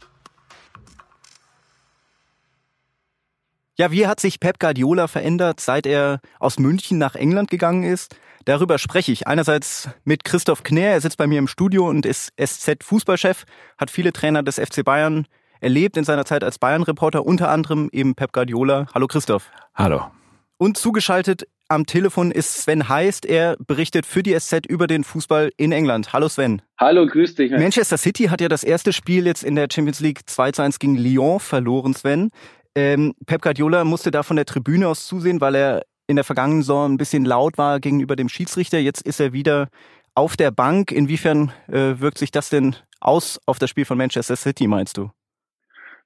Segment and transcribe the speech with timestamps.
[3.80, 8.17] Ja, wie hat sich Pep Guardiola verändert, seit er aus München nach England gegangen ist?
[8.44, 12.33] Darüber spreche ich einerseits mit Christoph Knär, er sitzt bei mir im Studio und ist
[12.38, 13.45] SZ-Fußballchef,
[13.77, 15.27] hat viele Trainer des FC Bayern
[15.61, 18.85] erlebt in seiner Zeit als Bayern-Reporter, unter anderem eben Pep Guardiola.
[18.94, 19.50] Hallo Christoph.
[19.73, 20.11] Hallo.
[20.57, 23.25] Und zugeschaltet am Telefon ist Sven Heist.
[23.25, 26.11] Er berichtet für die SZ über den Fußball in England.
[26.11, 26.63] Hallo Sven.
[26.80, 27.52] Hallo, grüß dich.
[27.52, 30.80] Manchester City hat ja das erste Spiel jetzt in der Champions League 2 zu 1
[30.80, 32.31] gegen Lyon verloren, Sven.
[32.80, 36.61] Ähm, Pep Guardiola musste da von der Tribüne aus zusehen, weil er in der vergangenen
[36.61, 38.80] Saison ein bisschen laut war gegenüber dem Schiedsrichter.
[38.80, 39.67] Jetzt ist er wieder
[40.16, 40.94] auf der Bank.
[40.94, 45.11] Inwiefern äh, wirkt sich das denn aus auf das Spiel von Manchester City, meinst du?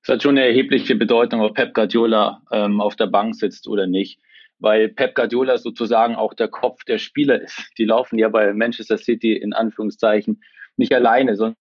[0.01, 3.85] Es hat schon eine erhebliche Bedeutung, ob Pep Guardiola ähm, auf der Bank sitzt oder
[3.85, 4.19] nicht,
[4.57, 7.69] weil Pep Guardiola sozusagen auch der Kopf der Spieler ist.
[7.77, 10.41] Die laufen ja bei Manchester City in Anführungszeichen
[10.75, 11.55] nicht alleine, sondern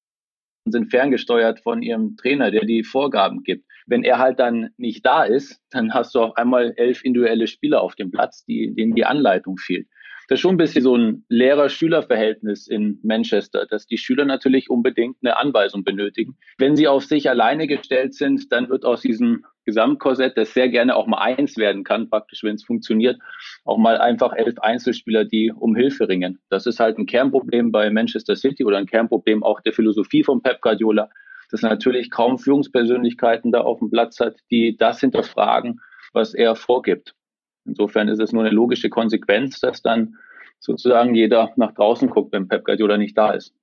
[0.64, 3.64] sind ferngesteuert von ihrem Trainer, der die Vorgaben gibt.
[3.86, 7.82] Wenn er halt dann nicht da ist, dann hast du auf einmal elf individuelle Spieler
[7.82, 9.88] auf dem Platz, die, denen die Anleitung fehlt
[10.32, 15.18] das ist schon ein bisschen so ein Lehrer-Schüler-Verhältnis in Manchester, dass die Schüler natürlich unbedingt
[15.22, 16.38] eine Anweisung benötigen.
[16.56, 20.96] Wenn sie auf sich alleine gestellt sind, dann wird aus diesem Gesamtkorsett, das sehr gerne
[20.96, 23.20] auch mal eins werden kann, praktisch, wenn es funktioniert,
[23.64, 26.40] auch mal einfach elf Einzelspieler, die um Hilfe ringen.
[26.48, 30.42] Das ist halt ein Kernproblem bei Manchester City oder ein Kernproblem auch der Philosophie von
[30.42, 31.08] Pep Guardiola,
[31.50, 35.80] dass natürlich kaum Führungspersönlichkeiten da auf dem Platz hat, die das hinterfragen,
[36.12, 37.14] was er vorgibt.
[37.64, 40.16] Insofern ist es nur eine logische Konsequenz, dass dann
[40.58, 43.54] sozusagen jeder nach draußen guckt, wenn Pep Guardiola nicht da ist.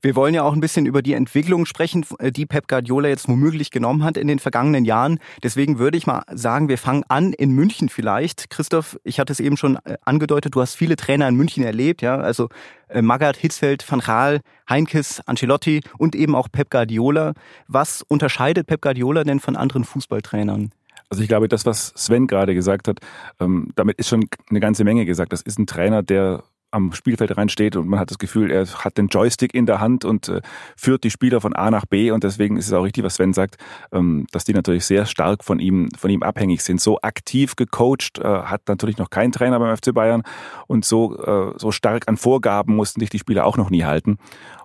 [0.00, 3.70] Wir wollen ja auch ein bisschen über die Entwicklung sprechen, die Pep Guardiola jetzt womöglich
[3.70, 5.18] genommen hat in den vergangenen Jahren.
[5.42, 8.50] Deswegen würde ich mal sagen, wir fangen an in München vielleicht.
[8.50, 12.02] Christoph, ich hatte es eben schon äh, angedeutet, du hast viele Trainer in München erlebt,
[12.02, 12.48] ja, also
[12.88, 17.34] äh, Magath, Hitzfeld, Van Gaal, Heinkes, Ancelotti und eben auch Pep Guardiola.
[17.68, 20.72] Was unterscheidet Pep Guardiola denn von anderen Fußballtrainern?
[21.10, 23.00] Also ich glaube, das, was Sven gerade gesagt hat,
[23.38, 25.32] ähm, damit ist schon eine ganze Menge gesagt.
[25.32, 28.98] Das ist ein Trainer, der am Spielfeld reinsteht und man hat das Gefühl, er hat
[28.98, 30.40] den Joystick in der Hand und äh,
[30.76, 33.32] führt die Spieler von A nach B und deswegen ist es auch richtig, was Sven
[33.32, 33.56] sagt,
[33.92, 36.80] ähm, dass die natürlich sehr stark von ihm, von ihm abhängig sind.
[36.80, 40.22] So aktiv gecoacht äh, hat natürlich noch kein Trainer beim FC Bayern
[40.66, 44.18] und so, äh, so stark an Vorgaben mussten sich die Spieler auch noch nie halten.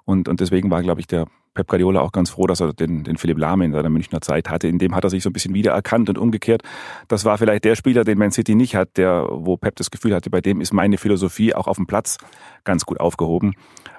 [0.05, 3.03] Und, und deswegen war, glaube ich, der Pep Guardiola auch ganz froh, dass er den,
[3.03, 4.67] den Philipp Lahme in seiner Münchner Zeit hatte.
[4.67, 6.61] In dem hat er sich so ein bisschen wiedererkannt und umgekehrt.
[7.07, 10.13] Das war vielleicht der Spieler, den Man City nicht hat, der, wo Pep das Gefühl
[10.13, 12.17] hatte, bei dem ist meine Philosophie auch auf dem Platz
[12.63, 13.55] ganz gut aufgehoben.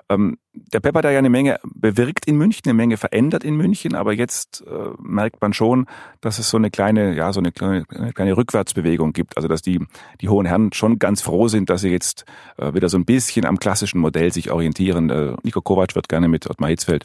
[0.09, 3.57] Ähm, der Pep hat da ja eine Menge bewirkt in München, eine Menge verändert in
[3.57, 5.87] München, aber jetzt äh, merkt man schon,
[6.21, 9.37] dass es so eine kleine, ja, so eine kleine, eine kleine Rückwärtsbewegung gibt.
[9.37, 9.85] Also dass die,
[10.21, 12.25] die hohen Herren schon ganz froh sind, dass sie jetzt
[12.57, 15.11] äh, wieder so ein bisschen am klassischen Modell sich orientieren.
[15.11, 17.05] Äh, Nico Kovac wird gerne mit Ottmar Hitzfeld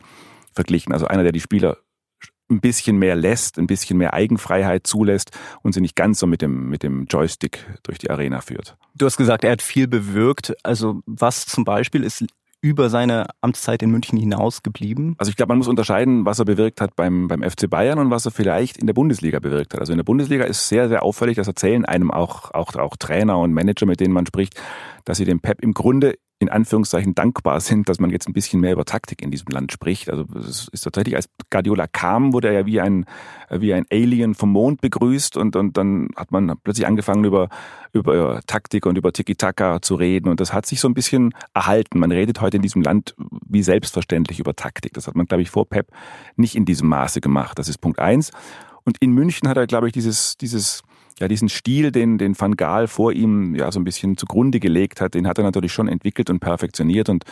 [0.54, 0.94] verglichen.
[0.94, 1.78] Also einer, der die Spieler
[2.50, 6.42] ein bisschen mehr lässt, ein bisschen mehr Eigenfreiheit zulässt und sie nicht ganz so mit
[6.42, 8.76] dem, mit dem Joystick durch die Arena führt.
[8.96, 10.54] Du hast gesagt, er hat viel bewirkt.
[10.64, 12.26] Also was zum Beispiel ist
[12.64, 15.16] über seine Amtszeit in München hinaus geblieben?
[15.18, 18.10] Also ich glaube, man muss unterscheiden, was er bewirkt hat beim, beim FC Bayern und
[18.10, 19.82] was er vielleicht in der Bundesliga bewirkt hat.
[19.82, 23.38] Also in der Bundesliga ist sehr, sehr auffällig, das erzählen einem auch, auch, auch Trainer
[23.38, 24.62] und Manager, mit denen man spricht,
[25.04, 28.60] dass sie den Pep im Grunde in Anführungszeichen dankbar sind, dass man jetzt ein bisschen
[28.60, 30.10] mehr über Taktik in diesem Land spricht.
[30.10, 33.06] Also es ist tatsächlich, als Guardiola kam, wurde er ja wie ein,
[33.50, 37.50] wie ein Alien vom Mond begrüßt und, und dann hat man plötzlich angefangen über,
[37.94, 42.00] über Taktik und über Tiki-Taka zu reden und das hat sich so ein bisschen erhalten.
[42.00, 43.16] Man redet heute in diesem Land
[43.48, 44.94] wie selbstverständlich über Taktik.
[44.94, 45.88] Das hat man, glaube ich, vor Pep
[46.36, 47.58] nicht in diesem Maße gemacht.
[47.58, 48.32] Das ist Punkt eins.
[48.84, 50.84] Und in München hat er, glaube ich, dieses, dieses
[51.20, 55.02] ja, diesen Stil, den, den Van Gaal vor ihm ja so ein bisschen zugrunde gelegt
[55.02, 57.24] hat, den hat er natürlich schon entwickelt und perfektioniert und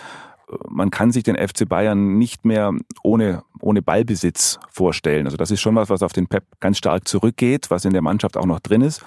[0.50, 2.74] äh, man kann sich den FC Bayern nicht mehr
[3.04, 5.26] ohne, ohne Ballbesitz vorstellen.
[5.26, 8.02] Also das ist schon was, was auf den Pep ganz stark zurückgeht, was in der
[8.02, 9.04] Mannschaft auch noch drin ist.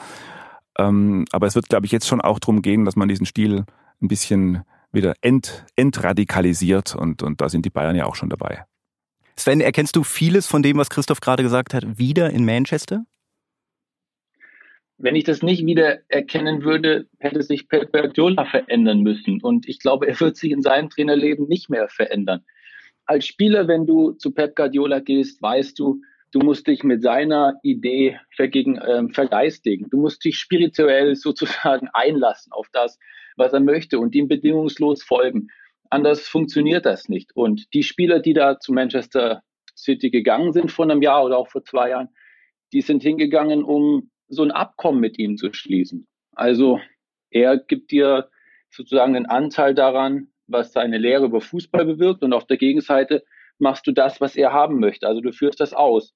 [0.79, 3.65] Ähm, aber es wird, glaube ich, jetzt schon auch darum gehen, dass man diesen Stil
[4.03, 8.65] ein bisschen wieder ent, entradikalisiert und, und da sind die Bayern ja auch schon dabei.
[9.37, 13.05] Sven, erkennst du vieles von dem, was Christoph gerade gesagt hat, wieder in Manchester?
[14.96, 19.43] Wenn ich das nicht wieder erkennen würde, hätte sich Pep Guardiola verändern müssen.
[19.43, 22.44] Und ich glaube, er wird sich in seinem Trainerleben nicht mehr verändern.
[23.05, 26.00] Als Spieler, wenn du zu Pep Guardiola gehst, weißt du,
[26.31, 29.88] du musst dich mit seiner Idee vergegen, äh, vergeistigen.
[29.91, 32.99] Du musst dich spirituell sozusagen einlassen auf das,
[33.37, 35.49] was er möchte und ihm bedingungslos folgen.
[35.90, 37.35] Anders funktioniert das nicht.
[37.35, 39.43] Und die Spieler, die da zu Manchester
[39.76, 42.08] City gegangen sind vor einem Jahr oder auch vor zwei Jahren,
[42.73, 46.06] die sind hingegangen, um so ein Abkommen mit ihm zu schließen.
[46.32, 46.81] Also
[47.31, 48.29] er gibt dir
[48.71, 53.25] sozusagen einen Anteil daran, was seine Lehre über Fußball bewirkt und auf der Gegenseite
[53.59, 55.06] machst du das, was er haben möchte.
[55.06, 56.15] Also du führst das aus.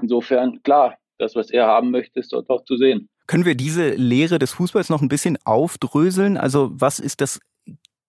[0.00, 3.08] Insofern, klar, das, was er haben möchte, ist dort auch zu sehen.
[3.26, 6.36] Können wir diese Lehre des Fußballs noch ein bisschen aufdröseln?
[6.36, 7.40] Also was ist das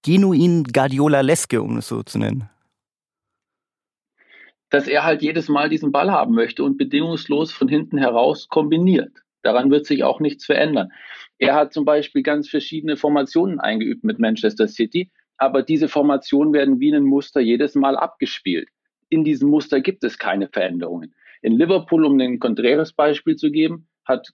[0.03, 2.49] genuin Guardiola-leske, um es so zu nennen?
[4.69, 9.11] Dass er halt jedes Mal diesen Ball haben möchte und bedingungslos von hinten heraus kombiniert.
[9.41, 10.91] Daran wird sich auch nichts verändern.
[11.37, 16.79] Er hat zum Beispiel ganz verschiedene Formationen eingeübt mit Manchester City, aber diese Formationen werden
[16.79, 18.67] wie ein Muster jedes Mal abgespielt.
[19.07, 21.15] In diesem Muster gibt es keine Veränderungen.
[21.41, 24.27] In Liverpool, um den konträres Beispiel zu geben, hat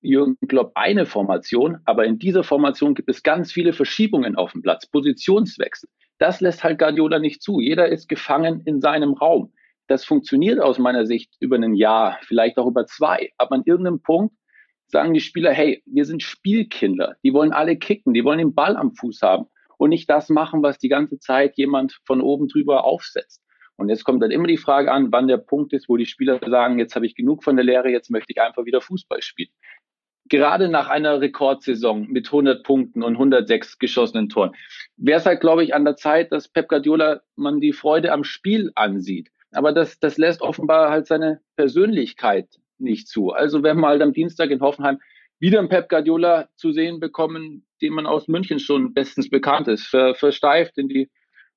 [0.00, 4.62] Jürgen Klopp eine Formation, aber in dieser Formation gibt es ganz viele Verschiebungen auf dem
[4.62, 5.88] Platz, Positionswechsel.
[6.18, 7.60] Das lässt halt Guardiola nicht zu.
[7.60, 9.52] Jeder ist gefangen in seinem Raum.
[9.86, 13.30] Das funktioniert aus meiner Sicht über ein Jahr, vielleicht auch über zwei.
[13.38, 14.34] Aber an irgendeinem Punkt
[14.88, 17.16] sagen die Spieler, hey, wir sind Spielkinder.
[17.22, 19.46] Die wollen alle kicken, die wollen den Ball am Fuß haben
[19.76, 23.42] und nicht das machen, was die ganze Zeit jemand von oben drüber aufsetzt.
[23.76, 26.40] Und jetzt kommt dann immer die Frage an, wann der Punkt ist, wo die Spieler
[26.44, 29.50] sagen, jetzt habe ich genug von der Lehre, jetzt möchte ich einfach wieder Fußball spielen.
[30.28, 34.54] Gerade nach einer Rekordsaison mit 100 Punkten und 106 geschossenen Toren
[34.96, 38.24] wäre es halt, glaube ich, an der Zeit, dass Pep Guardiola man die Freude am
[38.24, 39.30] Spiel ansieht.
[39.52, 42.48] Aber das, das lässt offenbar halt seine Persönlichkeit
[42.80, 43.30] nicht zu.
[43.30, 44.98] Also werden wir halt am Dienstag in Hoffenheim
[45.40, 49.86] wieder einen Pep Guardiola zu sehen bekommen, dem man aus München schon bestens bekannt ist,
[49.86, 51.10] ver, versteift in die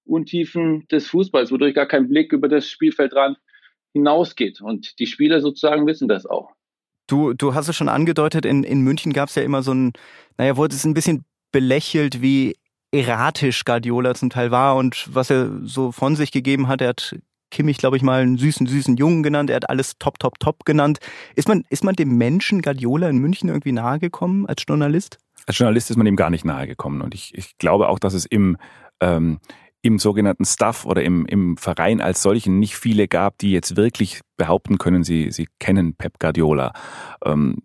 [0.05, 3.37] Untiefen des Fußballs, wodurch gar kein Blick über das Spielfeldrand
[3.93, 4.61] hinausgeht.
[4.61, 6.51] Und die Spieler sozusagen wissen das auch.
[7.07, 9.93] Du, du hast es schon angedeutet, in, in München gab es ja immer so ein,
[10.37, 12.55] naja, wurde es ein bisschen belächelt, wie
[12.91, 16.81] erratisch Guardiola zum Teil war und was er so von sich gegeben hat.
[16.81, 17.15] Er hat
[17.51, 19.49] Kimmich, glaube ich, mal einen süßen, süßen Jungen genannt.
[19.49, 20.99] Er hat alles top, top, top genannt.
[21.35, 25.19] Ist man, ist man dem Menschen Guardiola in München irgendwie nahegekommen als Journalist?
[25.45, 27.01] Als Journalist ist man ihm gar nicht nahegekommen.
[27.01, 28.57] Und ich, ich glaube auch, dass es im,
[28.99, 29.39] ähm,
[29.81, 34.21] im sogenannten Staff oder im, im Verein als solchen nicht viele gab, die jetzt wirklich
[34.37, 36.73] behaupten können, sie, sie kennen Pep Guardiola.
[37.25, 37.57] Ähm,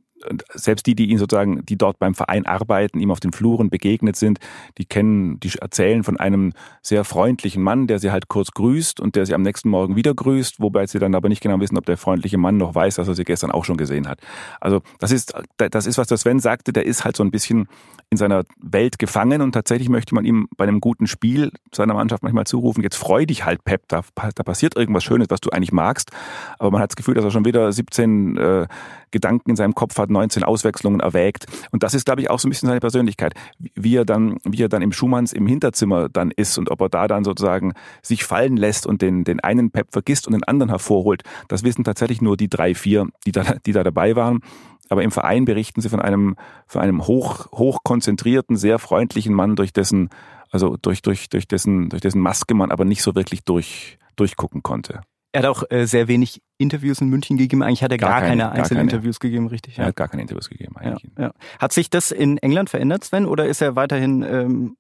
[0.55, 4.17] selbst die, die ihn sozusagen, die dort beim Verein arbeiten, ihm auf den Fluren begegnet
[4.17, 4.39] sind,
[4.79, 6.53] die kennen, die erzählen von einem
[6.83, 10.15] sehr freundlichen Mann, der sie halt kurz grüßt und der sie am nächsten Morgen wieder
[10.15, 13.09] grüßt, wobei sie dann aber nicht genau wissen, ob der freundliche Mann noch weiß, dass
[13.09, 14.21] er sie gestern auch schon gesehen hat.
[14.61, 17.69] Also das ist, das ist, was der Sven sagte, der ist halt so ein bisschen
[18.11, 22.23] in seiner Welt gefangen und tatsächlich möchte man ihm bei einem guten Spiel seiner Mannschaft
[22.23, 25.73] manchmal zurufen, jetzt freu dich halt, Pep, da, da passiert irgendwas Schönes, was du eigentlich
[25.73, 26.11] magst,
[26.59, 28.67] aber man hat das Gefühl, dass er schon wieder 17 äh,
[29.11, 31.47] Gedanken in seinem Kopf hat, 19 Auswechslungen erwägt.
[31.71, 33.35] Und das ist, glaube ich, auch so ein bisschen seine Persönlichkeit.
[33.75, 36.89] Wie er dann, wie er dann im Schumanns im Hinterzimmer dann ist und ob er
[36.89, 40.71] da dann sozusagen sich fallen lässt und den, den einen Pep vergisst und den anderen
[40.71, 44.41] hervorholt, das wissen tatsächlich nur die drei, vier, die da, die da dabei waren.
[44.89, 49.57] Aber im Verein berichten sie von einem, von einem hoch, hoch konzentrierten, sehr freundlichen Mann,
[49.57, 50.11] durch dessen,
[50.51, 54.63] also durch, durch, durch dessen, durch dessen Maske man aber nicht so wirklich durch, durchgucken
[54.63, 55.01] konnte.
[55.37, 57.63] Er hat auch äh, sehr wenig Interviews in München gegeben.
[57.63, 59.77] Eigentlich hat er gar, gar keine, keine Einzelinterviews gegeben, richtig?
[59.77, 59.83] Ja.
[59.83, 61.13] Er hat gar keine Interviews gegeben, eigentlich.
[61.19, 61.33] Ja, ja.
[61.59, 64.79] Hat sich das in England verändert, Sven, oder ist er weiterhin, ähm,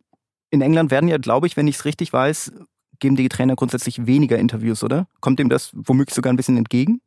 [0.48, 2.54] in England werden ja, glaube ich, wenn ich es richtig weiß,
[3.00, 5.08] geben die Trainer grundsätzlich weniger Interviews, oder?
[5.20, 7.02] Kommt ihm das womöglich sogar ein bisschen entgegen?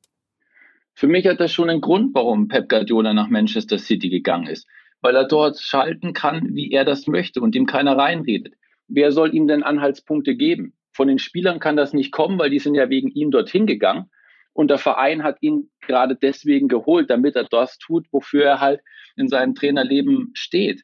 [0.94, 4.68] Für mich hat das schon einen Grund, warum Pep Guardiola nach Manchester City gegangen ist.
[5.01, 8.53] Weil er dort schalten kann, wie er das möchte und ihm keiner reinredet.
[8.88, 10.74] wer soll ihm denn Anhaltspunkte geben?
[11.00, 14.12] Von den Spielern kann das nicht kommen, weil die sind ja wegen ihm dorthin gegangen.
[14.51, 18.82] Und der Verein hat ihn gerade deswegen geholt, damit er das tut, wofür er halt
[19.15, 20.82] in seinem Trainerleben steht.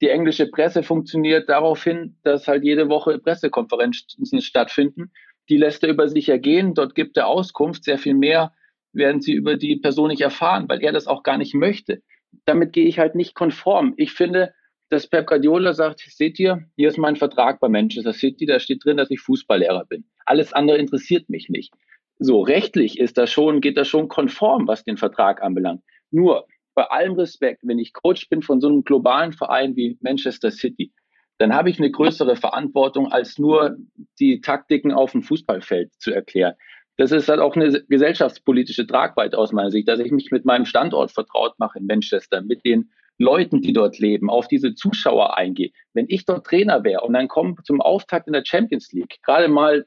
[0.00, 5.12] Die englische Presse funktioniert daraufhin, dass halt jede Woche Pressekonferenzen stattfinden.
[5.50, 6.72] Die lässt er über sich ergehen.
[6.72, 7.84] Dort gibt er Auskunft.
[7.84, 8.54] Sehr viel mehr
[8.94, 12.02] werden sie über die Person nicht erfahren, weil er das auch gar nicht möchte.
[12.46, 13.92] Damit gehe ich halt nicht konform.
[13.98, 14.54] Ich finde,
[14.90, 18.84] dass Pep Guardiola sagt, seht ihr, hier ist mein Vertrag bei Manchester City, da steht
[18.84, 20.04] drin, dass ich Fußballlehrer bin.
[20.24, 21.74] Alles andere interessiert mich nicht.
[22.18, 25.82] So, rechtlich ist das schon, geht das schon konform, was den Vertrag anbelangt.
[26.10, 30.50] Nur, bei allem Respekt, wenn ich Coach bin von so einem globalen Verein wie Manchester
[30.50, 30.92] City,
[31.38, 33.76] dann habe ich eine größere Verantwortung, als nur
[34.18, 36.54] die Taktiken auf dem Fußballfeld zu erklären.
[36.96, 40.64] Das ist halt auch eine gesellschaftspolitische Tragweite aus meiner Sicht, dass ich mich mit meinem
[40.64, 45.70] Standort vertraut mache in Manchester, mit den Leuten, die dort leben, auf diese Zuschauer eingehe.
[45.92, 49.48] Wenn ich dort Trainer wäre und dann kommen zum Auftakt in der Champions League gerade
[49.48, 49.84] mal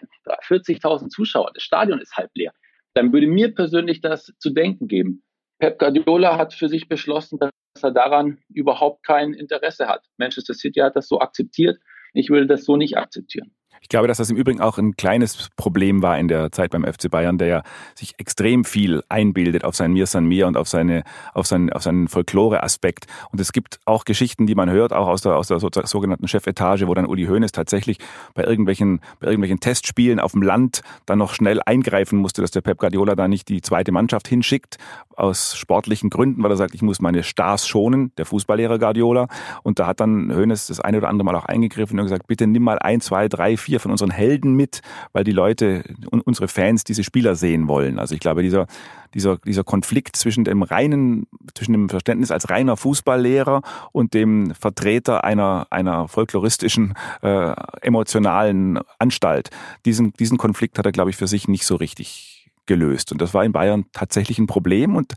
[0.48, 2.54] 40.000 Zuschauer, das Stadion ist halb leer,
[2.94, 5.24] dann würde mir persönlich das zu denken geben.
[5.60, 10.06] Pep Guardiola hat für sich beschlossen, dass er daran überhaupt kein Interesse hat.
[10.18, 11.80] Manchester City hat das so akzeptiert.
[12.14, 13.54] Ich würde das so nicht akzeptieren.
[13.82, 16.86] Ich glaube, dass das im Übrigen auch ein kleines Problem war in der Zeit beim
[16.86, 17.64] FC Bayern, der ja
[17.96, 21.82] sich extrem viel einbildet auf sein Mir San Mir und auf seine, auf seinen, auf
[21.82, 23.08] seinen Folklore-Aspekt.
[23.32, 26.88] Und es gibt auch Geschichten, die man hört, auch aus der, aus der sogenannten Chefetage,
[26.88, 27.98] wo dann Uli Hoeneß tatsächlich
[28.36, 32.62] bei irgendwelchen, bei irgendwelchen Testspielen auf dem Land dann noch schnell eingreifen musste, dass der
[32.62, 34.78] Pep Guardiola da nicht die zweite Mannschaft hinschickt,
[35.16, 39.28] aus sportlichen Gründen, weil er sagt, ich muss meine Stars schonen, der Fußballlehrer Guardiola.
[39.64, 42.48] Und da hat dann Hoeneß das eine oder andere Mal auch eingegriffen und gesagt, bitte
[42.48, 44.82] nimm mal ein, zwei, drei, vier vier von unseren Helden mit,
[45.14, 48.00] weil die Leute und unsere Fans diese Spieler sehen wollen.
[48.00, 48.68] Also ich glaube, dieser,
[49.14, 51.26] dieser, dieser Konflikt zwischen dem reinen,
[51.56, 53.62] zwischen dem Verständnis als reiner Fußballlehrer
[53.94, 59.52] und dem Vertreter einer, einer folkloristischen, äh, emotionalen Anstalt,
[59.86, 63.14] diesen, diesen Konflikt hat er, glaube ich, für sich nicht so richtig gelöst.
[63.14, 64.98] Und das war in Bayern tatsächlich ein Problem.
[64.98, 65.14] Und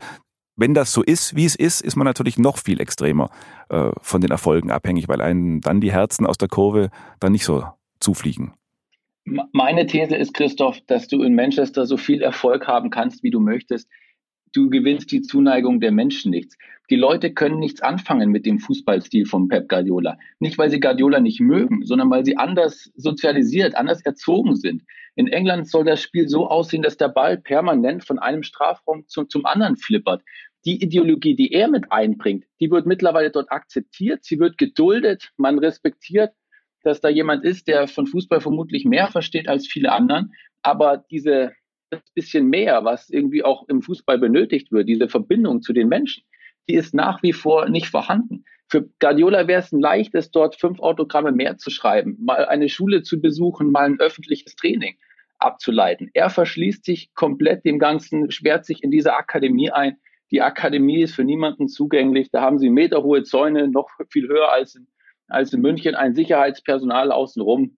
[0.55, 3.29] wenn das so ist, wie es ist, ist man natürlich noch viel extremer
[3.67, 7.43] äh, von den Erfolgen abhängig, weil einen dann die Herzen aus der Kurve dann nicht
[7.43, 7.65] so
[8.05, 8.53] zufliegen?
[9.25, 13.39] Meine These ist, Christoph, dass du in Manchester so viel Erfolg haben kannst, wie du
[13.39, 13.89] möchtest.
[14.53, 16.55] Du gewinnst die Zuneigung der Menschen nichts.
[16.91, 20.17] Die Leute können nichts anfangen mit dem Fußballstil von Pep Guardiola.
[20.39, 24.83] Nicht, weil sie Guardiola nicht mögen, sondern weil sie anders sozialisiert, anders erzogen sind.
[25.15, 29.23] In England soll das Spiel so aussehen, dass der Ball permanent von einem Strafraum zu,
[29.23, 30.21] zum anderen flippert.
[30.65, 35.57] Die Ideologie, die er mit einbringt, die wird mittlerweile dort akzeptiert, sie wird geduldet, man
[35.57, 36.31] respektiert
[36.85, 41.53] dass da jemand ist, der von Fußball vermutlich mehr versteht als viele anderen, aber diese
[42.13, 46.23] bisschen mehr, was irgendwie auch im Fußball benötigt wird, diese Verbindung zu den Menschen,
[46.67, 48.43] die ist nach wie vor nicht vorhanden.
[48.67, 53.03] Für Guardiola wäre es ein leichtes, dort fünf Autogramme mehr zu schreiben, mal eine Schule
[53.03, 54.97] zu besuchen, mal ein öffentliches Training
[55.37, 56.09] abzuleiten.
[56.13, 59.97] Er verschließt sich komplett dem Ganzen, sperrt sich in diese Akademie ein.
[60.31, 62.31] Die Akademie ist für niemanden zugänglich.
[62.31, 64.87] Da haben sie meterhohe Zäune, noch viel höher als in
[65.27, 67.77] als in München ein Sicherheitspersonal außenrum.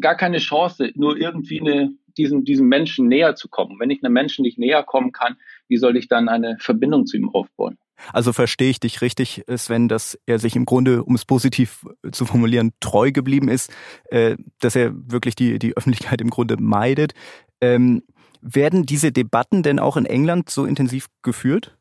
[0.00, 3.80] Gar keine Chance, nur irgendwie eine, diesen, diesem Menschen näher zu kommen.
[3.80, 5.36] Wenn ich einem Menschen nicht näher kommen kann,
[5.68, 7.78] wie soll ich dann eine Verbindung zu ihm aufbauen?
[8.12, 12.24] Also verstehe ich dich richtig, Sven, dass er sich im Grunde, um es positiv zu
[12.24, 13.72] formulieren, treu geblieben ist,
[14.06, 17.12] äh, dass er wirklich die, die Öffentlichkeit im Grunde meidet.
[17.60, 18.02] Ähm,
[18.40, 21.76] werden diese Debatten denn auch in England so intensiv geführt?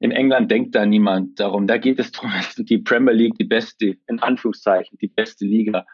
[0.00, 1.66] In England denkt da niemand darum.
[1.66, 5.86] Da geht es darum, dass die Premier League die beste, in Anführungszeichen, die beste Liga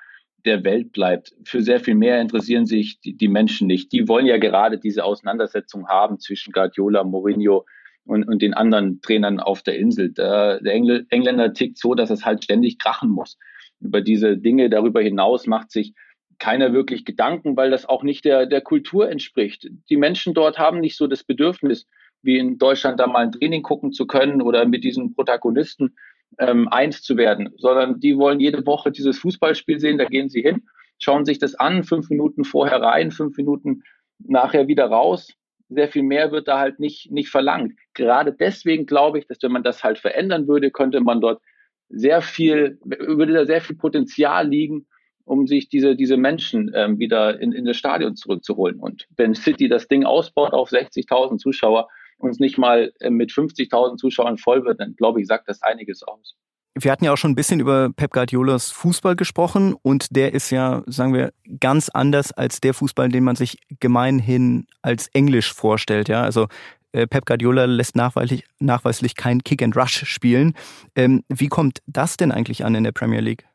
[0.45, 1.35] der Welt bleibt.
[1.45, 3.93] Für sehr viel mehr interessieren sich die, die Menschen nicht.
[3.93, 7.67] Die wollen ja gerade diese Auseinandersetzung haben zwischen Guardiola, Mourinho
[8.05, 10.13] und, und den anderen Trainern auf der Insel.
[10.13, 13.37] Der, der Engl Engländer tickt so, dass es halt ständig krachen muss.
[13.81, 15.95] Über diese Dinge darüber hinaus macht sich
[16.39, 19.69] keiner wirklich Gedanken, weil das auch nicht der, der Kultur entspricht.
[19.91, 21.89] Die Menschen dort haben nicht so das Bedürfnis,
[22.27, 25.97] wie in Deutschland da mal ein Training gucken zu können oder mit diesen Protagonisten
[26.39, 30.43] ähm, eins zu werden, sondern die wollen jede Woche dieses Fußballspiel sehen, da gehen sie
[30.43, 30.63] hin,
[30.99, 33.83] schauen sich das an, fünf Minuten vorher rein, fünf Minuten
[34.19, 35.33] nachher wieder raus.
[35.69, 37.75] Sehr viel mehr wird da halt nicht, nicht verlangt.
[37.95, 41.41] Gerade deswegen glaube ich, dass wenn man das halt verändern würde, könnte man dort
[41.89, 44.87] sehr viel, würde da sehr viel Potenzial liegen,
[45.25, 48.79] um sich diese, diese Menschen ähm, wieder in, in das Stadion zurückzuholen.
[48.79, 53.97] Und wenn City das Ding ausbaut auf 60.000 Zuschauer, uns nicht mal äh, mit 50.000
[53.97, 56.35] Zuschauern voll wird, dann glaube ich, sagt das einiges aus.
[56.79, 60.51] Wir hatten ja auch schon ein bisschen über Pep Guardiolas Fußball gesprochen und der ist
[60.51, 66.09] ja, sagen wir, ganz anders als der Fußball, den man sich gemeinhin als Englisch vorstellt.
[66.09, 66.49] Ja, also
[66.93, 70.53] äh, Pep Guardiola lässt nachweislich, nachweislich kein Kick and Rush spielen.
[70.95, 73.47] Ähm, wie kommt das denn eigentlich an in der Premier League?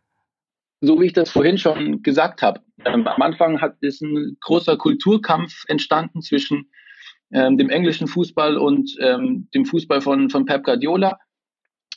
[0.82, 4.78] so wie ich das vorhin schon gesagt habe, ähm, am Anfang hat, ist ein großer
[4.78, 6.72] Kulturkampf entstanden zwischen
[7.32, 11.20] ähm, dem englischen Fußball und ähm, dem Fußball von, von Pep Guardiola.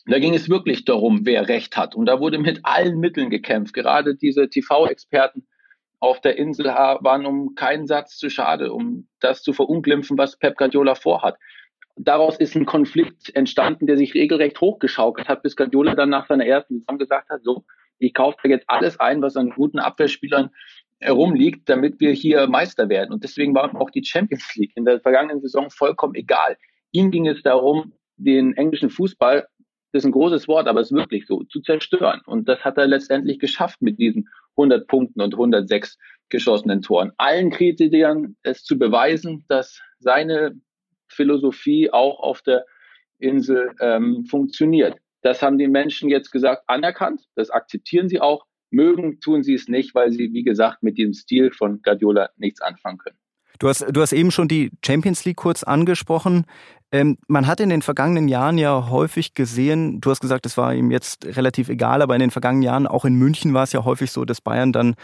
[0.07, 1.95] Da ging es wirklich darum, wer Recht hat.
[1.95, 3.75] Und da wurde mit allen Mitteln gekämpft.
[3.75, 5.47] Gerade diese TV-Experten
[5.99, 10.59] auf der Insel waren um keinen Satz zu schade, um das zu verunglimpfen, was Pep
[10.59, 11.39] Guardiola vorhat.
[11.97, 16.45] Daraus ist ein Konflikt entstanden, der sich regelrecht hochgeschaukelt hat, bis Guardiola dann nach seiner
[16.45, 17.65] ersten Saison gesagt hat, so,
[17.99, 20.51] ich kaufe jetzt alles ein, was an guten Abwehrspielern
[21.01, 23.13] herumliegt, damit wir hier Meister werden.
[23.13, 26.57] Und deswegen war auch die Champions League in der vergangenen Saison vollkommen egal.
[26.93, 29.47] Ihm ging es darum, den englischen Fußball,
[29.93, 32.21] das ist ein großes Wort, aber es ist wirklich so, zu zerstören.
[32.27, 35.99] Und das hat er letztendlich geschafft mit diesen 100 Punkten und 106
[36.31, 37.13] geschossenen Toren.
[37.17, 40.61] Allen Kritikern es zu beweisen, dass seine
[41.07, 42.65] Philosophie auch auf der
[43.19, 44.99] Insel ähm, funktioniert.
[45.23, 48.47] Das haben die Menschen jetzt gesagt anerkannt, das akzeptieren sie auch.
[48.75, 52.61] Mögen tun sie es nicht, weil sie, wie gesagt, mit dem Stil von Guardiola nichts
[52.61, 53.17] anfangen können.
[53.59, 56.45] Du hast, du hast eben schon die Champions League kurz angesprochen.
[56.91, 60.75] Ähm, man hat in den vergangenen Jahren ja häufig gesehen, du hast gesagt, es war
[60.75, 63.85] ihm jetzt relativ egal, aber in den vergangenen Jahren, auch in München war es ja
[63.85, 64.95] häufig so, dass Bayern dann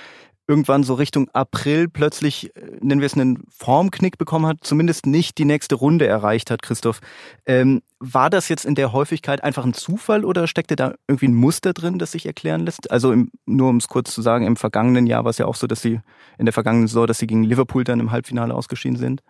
[0.51, 5.39] irgendwann so Richtung April plötzlich, äh, nennen wir es einen Formknick bekommen hat, zumindest nicht
[5.39, 6.99] die nächste Runde erreicht hat, Christoph.
[7.47, 11.35] Ähm, war das jetzt in der Häufigkeit einfach ein Zufall oder steckte da irgendwie ein
[11.35, 12.91] Muster drin, das sich erklären lässt?
[12.91, 15.55] Also im, nur um es kurz zu sagen, im vergangenen Jahr war es ja auch
[15.55, 16.01] so, dass sie
[16.37, 19.23] in der vergangenen Saison, dass sie gegen Liverpool dann im Halbfinale ausgeschieden sind.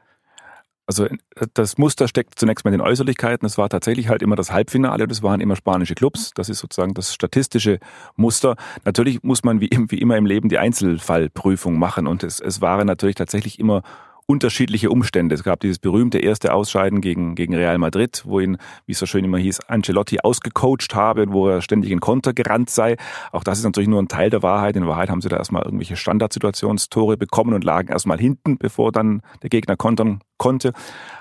[0.91, 1.07] Also
[1.55, 3.47] das Muster steckt zunächst mal in den Äußerlichkeiten.
[3.47, 6.33] Es war tatsächlich halt immer das Halbfinale und es waren immer spanische Clubs.
[6.35, 7.79] Das ist sozusagen das statistische
[8.17, 8.57] Muster.
[8.85, 12.89] Natürlich muss man wie, wie immer im Leben die Einzelfallprüfung machen und es, es waren
[12.89, 13.83] natürlich tatsächlich immer
[14.31, 15.35] unterschiedliche Umstände.
[15.35, 19.07] Es gab dieses berühmte erste Ausscheiden gegen, gegen Real Madrid, wo ihn, wie es so
[19.07, 22.97] schön immer hieß, Ancelotti ausgecoacht habe, wo er ständig in Konter gerannt sei.
[23.33, 24.77] Auch das ist natürlich nur ein Teil der Wahrheit.
[24.77, 29.23] In Wahrheit haben sie da erstmal irgendwelche Standardsituationstore bekommen und lagen erstmal hinten, bevor dann
[29.43, 30.75] der Gegner kontern konnte.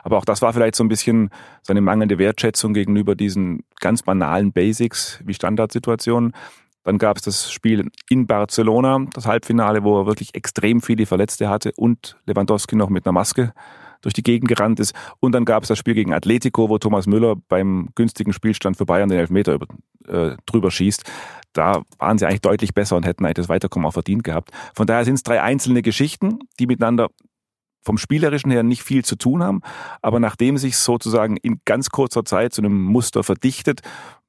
[0.04, 1.32] Aber auch das war vielleicht so ein bisschen
[1.64, 6.34] seine mangelnde Wertschätzung gegenüber diesen ganz banalen Basics wie Standardsituationen.
[6.90, 11.48] Dann gab es das Spiel in Barcelona, das Halbfinale, wo er wirklich extrem viele Verletzte
[11.48, 13.54] hatte und Lewandowski noch mit einer Maske
[14.02, 14.96] durch die Gegend gerannt ist.
[15.20, 18.88] Und dann gab es das Spiel gegen Atletico, wo Thomas Müller beim günstigen Spielstand für
[18.88, 19.68] Bayern den Elfmeter über,
[20.08, 21.04] äh, drüber schießt.
[21.54, 24.50] Da waren sie eigentlich deutlich besser und hätten eigentlich das Weiterkommen auch verdient gehabt.
[24.74, 27.10] Von daher sind es drei einzelne Geschichten, die miteinander
[27.84, 29.62] vom Spielerischen her nicht viel zu tun haben,
[30.02, 33.82] aber nachdem sich sozusagen in ganz kurzer Zeit zu einem Muster verdichtet,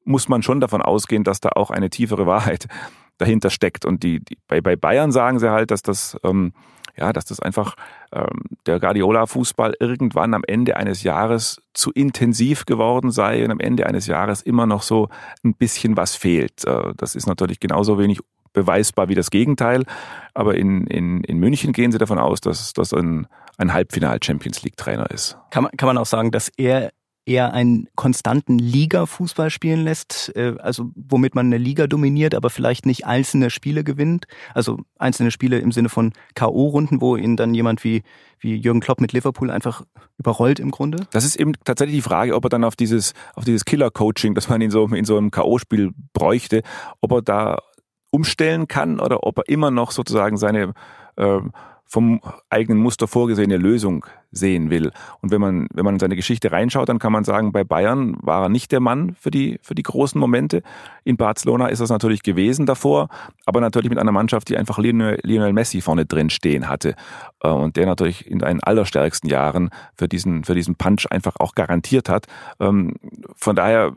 [0.04, 2.66] muss man schon davon ausgehen, dass da auch eine tiefere Wahrheit
[3.18, 3.84] dahinter steckt.
[3.84, 6.52] Und die, die bei, bei Bayern sagen sie halt, dass das, ähm,
[6.96, 7.76] ja, dass das einfach
[8.12, 13.86] ähm, der Guardiola-Fußball irgendwann am Ende eines Jahres zu intensiv geworden sei und am Ende
[13.86, 15.08] eines Jahres immer noch so
[15.44, 16.64] ein bisschen was fehlt.
[16.64, 18.20] Äh, das ist natürlich genauso wenig
[18.52, 19.84] beweisbar wie das Gegenteil.
[20.34, 23.26] Aber in, in, in München gehen sie davon aus, dass das ein,
[23.58, 25.38] ein Halbfinal-Champions League-Trainer ist.
[25.50, 26.90] Kann man, kann man auch sagen, dass er
[27.26, 32.87] eher einen konstanten Liga-Fußball spielen lässt, äh, also womit man eine Liga dominiert, aber vielleicht
[32.87, 34.26] nicht einzelne Spiele gewinnt.
[34.54, 38.02] Also einzelne Spiele im Sinne von K.O.-Runden, wo ihn dann jemand wie,
[38.38, 39.83] wie Jürgen Klopp mit Liverpool einfach
[40.18, 41.06] überrollt im Grunde.
[41.12, 44.48] Das ist eben tatsächlich die Frage, ob er dann auf dieses, auf dieses Killer-Coaching, das
[44.48, 46.62] man in so, in so einem K.O.-Spiel bräuchte,
[47.00, 47.59] ob er da
[48.11, 50.74] umstellen kann oder ob er immer noch sozusagen seine
[51.16, 51.40] äh,
[51.90, 54.92] vom eigenen Muster vorgesehene Lösung sehen will.
[55.22, 58.16] Und wenn man, wenn man in seine Geschichte reinschaut, dann kann man sagen, bei Bayern
[58.22, 60.62] war er nicht der Mann für die, für die großen Momente.
[61.03, 63.09] In Barcelona ist das natürlich gewesen davor,
[63.44, 66.94] aber natürlich mit einer Mannschaft, die einfach Lionel Messi vorne drin stehen hatte.
[67.42, 71.57] Äh, und der natürlich in seinen allerstärksten Jahren für diesen, für diesen Punch einfach auch
[71.57, 72.26] garantiert hat.
[72.61, 72.94] Ähm,
[73.35, 73.94] von daher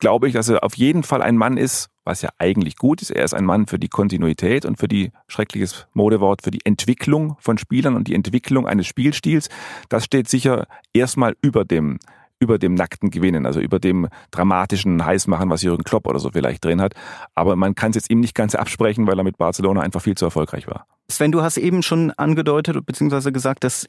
[0.00, 3.10] glaube ich, dass er auf jeden Fall ein Mann ist, was ja eigentlich gut ist.
[3.10, 7.36] Er ist ein Mann für die Kontinuität und für die, schreckliches Modewort, für die Entwicklung
[7.38, 9.48] von Spielern und die Entwicklung eines Spielstils.
[9.88, 11.98] Das steht sicher erstmal über dem,
[12.40, 16.64] über dem nackten Gewinnen, also über dem dramatischen Heißmachen, was Jürgen Klopp oder so vielleicht
[16.64, 16.94] drin hat.
[17.34, 20.16] Aber man kann es jetzt ihm nicht ganz absprechen, weil er mit Barcelona einfach viel
[20.16, 20.86] zu erfolgreich war.
[21.10, 23.30] Sven, du hast eben schon angedeutet bzw.
[23.30, 23.86] gesagt, dass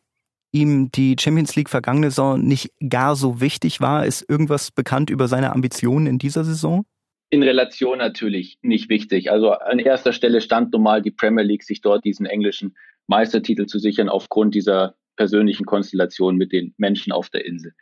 [0.51, 4.05] ihm die Champions League vergangene Saison nicht gar so wichtig war.
[4.05, 6.85] Ist irgendwas bekannt über seine Ambitionen in dieser Saison?
[7.29, 9.31] In Relation natürlich nicht wichtig.
[9.31, 12.75] Also an erster Stelle stand nun mal die Premier League, sich dort diesen englischen
[13.07, 17.73] Meistertitel zu sichern aufgrund dieser persönlichen Konstellation mit den Menschen auf der Insel.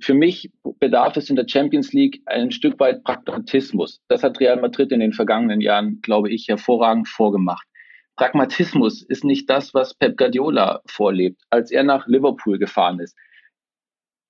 [0.00, 4.00] Für mich bedarf es in der Champions League ein Stück weit Pragmatismus.
[4.06, 7.66] Das hat Real Madrid in den vergangenen Jahren, glaube ich, hervorragend vorgemacht.
[8.18, 13.16] Pragmatismus ist nicht das, was Pep Guardiola vorlebt, als er nach Liverpool gefahren ist.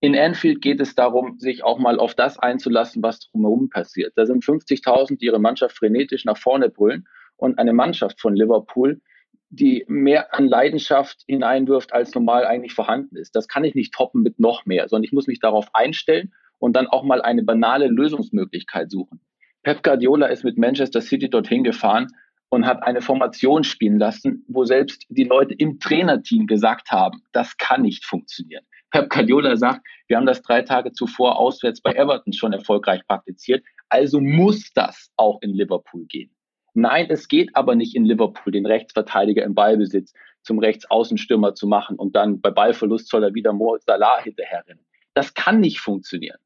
[0.00, 4.12] In Anfield geht es darum, sich auch mal auf das einzulassen, was drumherum passiert.
[4.14, 9.00] Da sind 50.000, die ihre Mannschaft frenetisch nach vorne brüllen und eine Mannschaft von Liverpool,
[9.48, 13.34] die mehr an Leidenschaft hineinwirft, als normal eigentlich vorhanden ist.
[13.34, 16.76] Das kann ich nicht toppen mit noch mehr, sondern ich muss mich darauf einstellen und
[16.76, 19.20] dann auch mal eine banale Lösungsmöglichkeit suchen.
[19.62, 22.08] Pep Guardiola ist mit Manchester City dorthin gefahren
[22.50, 27.56] und hat eine Formation spielen lassen, wo selbst die Leute im Trainerteam gesagt haben, das
[27.56, 28.64] kann nicht funktionieren.
[28.90, 33.62] Pep Guardiola sagt, wir haben das drei Tage zuvor auswärts bei Everton schon erfolgreich praktiziert,
[33.90, 36.30] also muss das auch in Liverpool gehen.
[36.74, 41.96] Nein, es geht aber nicht in Liverpool, den Rechtsverteidiger im Ballbesitz zum Rechtsaußenstürmer zu machen
[41.96, 44.84] und dann bei Ballverlust soll er wieder Mo Salah hinterherrennen.
[45.12, 46.38] Das kann nicht funktionieren.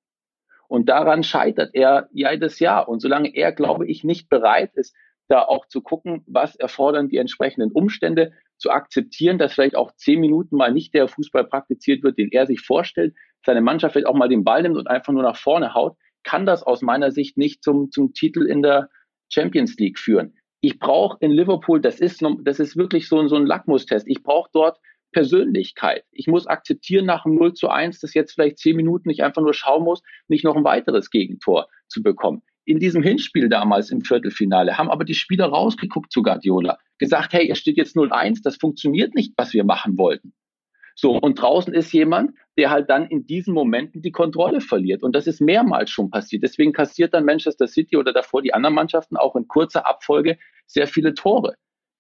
[0.72, 2.88] Und daran scheitert er jedes Jahr.
[2.88, 4.96] Und solange er, glaube ich, nicht bereit ist,
[5.28, 10.20] da auch zu gucken, was erfordern die entsprechenden Umstände, zu akzeptieren, dass vielleicht auch zehn
[10.20, 14.14] Minuten mal nicht der Fußball praktiziert wird, den er sich vorstellt, seine Mannschaft vielleicht auch
[14.14, 17.36] mal den Ball nimmt und einfach nur nach vorne haut, kann das aus meiner Sicht
[17.36, 18.88] nicht zum, zum Titel in der
[19.28, 20.34] Champions League führen.
[20.60, 24.48] Ich brauche in Liverpool, das ist, das ist wirklich so, so ein Lackmustest, ich brauche
[24.52, 24.78] dort
[25.10, 26.04] Persönlichkeit.
[26.12, 29.42] Ich muss akzeptieren nach dem 0 zu 1, dass jetzt vielleicht zehn Minuten ich einfach
[29.42, 32.42] nur schauen muss, nicht noch ein weiteres Gegentor zu bekommen.
[32.64, 37.50] In diesem Hinspiel damals im Viertelfinale haben aber die Spieler rausgeguckt zu Guardiola, gesagt, hey,
[37.50, 40.32] es steht jetzt 0-1, das funktioniert nicht, was wir machen wollten.
[40.94, 45.02] So, und draußen ist jemand, der halt dann in diesen Momenten die Kontrolle verliert.
[45.02, 46.42] Und das ist mehrmals schon passiert.
[46.42, 50.86] Deswegen kassiert dann Manchester City oder davor die anderen Mannschaften auch in kurzer Abfolge sehr
[50.86, 51.54] viele Tore.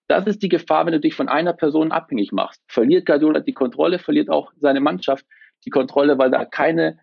[0.08, 2.60] Das ist die Gefahr, wenn du dich von einer Person abhängig machst.
[2.66, 5.24] Verliert Guardiola die Kontrolle, verliert auch seine Mannschaft
[5.64, 6.98] die Kontrolle, weil da keine,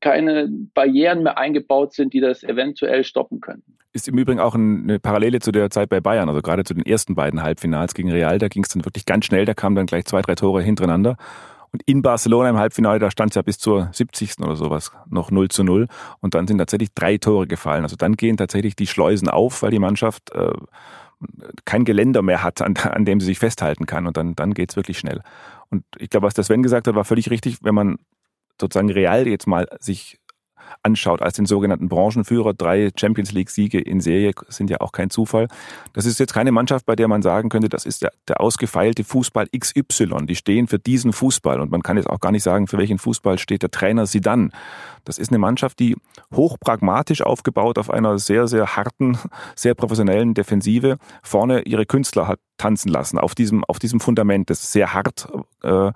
[0.00, 3.62] keine Barrieren mehr eingebaut sind, die das eventuell stoppen können.
[3.92, 6.84] Ist im Übrigen auch eine Parallele zu der Zeit bei Bayern, also gerade zu den
[6.84, 9.86] ersten beiden Halbfinals gegen Real, da ging es dann wirklich ganz schnell, da kamen dann
[9.86, 11.16] gleich zwei, drei Tore hintereinander.
[11.72, 14.40] Und in Barcelona im Halbfinale, da stand es ja bis zur 70.
[14.40, 15.86] oder sowas noch 0 zu 0.
[16.20, 17.82] Und dann sind tatsächlich drei Tore gefallen.
[17.82, 20.52] Also dann gehen tatsächlich die Schleusen auf, weil die Mannschaft äh,
[21.64, 24.06] kein Geländer mehr hat, an, an dem sie sich festhalten kann.
[24.06, 25.22] Und dann, dann geht's wirklich schnell.
[25.70, 27.98] Und ich glaube, was der Sven gesagt hat, war völlig richtig, wenn man
[28.60, 30.18] sozusagen real jetzt mal sich
[30.82, 32.54] anschaut, als den sogenannten Branchenführer.
[32.54, 35.48] Drei Champions League-Siege in Serie sind ja auch kein Zufall.
[35.92, 39.04] Das ist jetzt keine Mannschaft, bei der man sagen könnte, das ist der, der ausgefeilte
[39.04, 40.26] Fußball XY.
[40.26, 41.60] Die stehen für diesen Fußball.
[41.60, 44.52] Und man kann jetzt auch gar nicht sagen, für welchen Fußball steht der Trainer Sidan.
[45.04, 45.96] Das ist eine Mannschaft, die
[46.34, 49.18] hochpragmatisch aufgebaut auf einer sehr, sehr harten,
[49.54, 54.72] sehr professionellen Defensive vorne ihre Künstler hat tanzen lassen auf diesem, auf diesem Fundament, das
[54.72, 55.28] sehr hart
[55.62, 55.92] äh,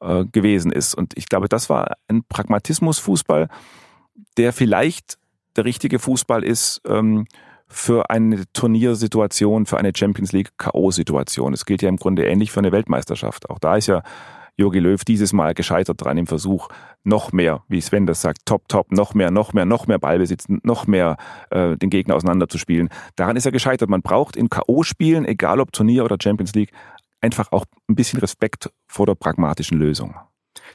[0.00, 0.94] äh, gewesen ist.
[0.94, 3.48] Und ich glaube, das war ein Pragmatismus-Fußball,
[4.36, 5.18] der vielleicht
[5.56, 7.26] der richtige Fußball ist ähm,
[7.66, 11.52] für eine Turniersituation, für eine Champions League K.O.-Situation.
[11.52, 13.48] Es gilt ja im Grunde ähnlich für eine Weltmeisterschaft.
[13.48, 14.02] Auch da ist ja
[14.56, 16.68] Jogi Löw dieses Mal gescheitert dran im Versuch,
[17.02, 20.46] noch mehr, wie Sven das sagt, top, top, noch mehr, noch mehr, noch mehr Ballbesitz,
[20.48, 21.16] noch mehr
[21.50, 22.90] äh, den Gegner auseinanderzuspielen.
[23.16, 23.88] Daran ist er gescheitert.
[23.88, 26.72] Man braucht in K.O.-Spielen, egal ob Turnier oder Champions League,
[27.20, 30.14] einfach auch ein bisschen Respekt vor der pragmatischen Lösung.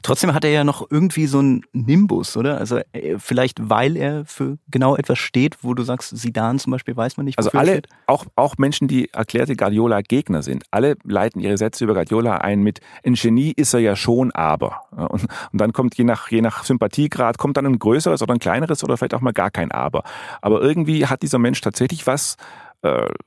[0.02, 2.58] Trotzdem hat er ja noch irgendwie so einen Nimbus, oder?
[2.58, 6.96] Also äh, vielleicht, weil er für genau etwas steht, wo du sagst, Sidan zum Beispiel
[6.96, 7.38] weiß man nicht.
[7.38, 12.38] Also alle, auch, auch Menschen, die erklärte Guardiola-Gegner sind, alle leiten ihre Sätze über Guardiola
[12.38, 14.82] ein mit, ein Genie ist er ja schon, aber.
[14.90, 18.40] Und, und dann kommt je nach, je nach Sympathiegrad, kommt dann ein größeres oder ein
[18.40, 20.04] kleineres oder vielleicht auch mal gar kein Aber.
[20.40, 22.36] Aber irgendwie hat dieser Mensch tatsächlich was,